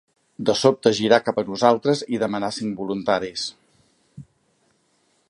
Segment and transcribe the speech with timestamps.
[0.49, 3.47] De sobte es girà cap a nosaltres i demanà cinc voluntaris